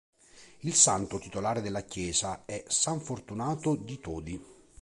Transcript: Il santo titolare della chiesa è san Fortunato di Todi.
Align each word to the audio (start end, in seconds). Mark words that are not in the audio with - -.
Il 0.61 0.73
santo 0.73 1.19
titolare 1.19 1.61
della 1.61 1.83
chiesa 1.85 2.43
è 2.45 2.63
san 2.67 2.99
Fortunato 2.99 3.75
di 3.75 3.99
Todi. 3.99 4.45